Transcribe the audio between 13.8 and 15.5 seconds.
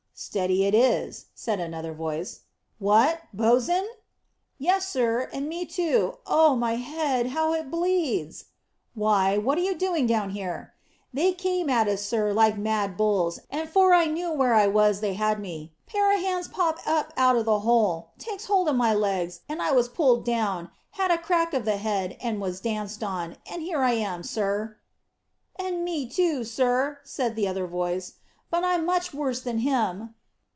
I knew where I was they had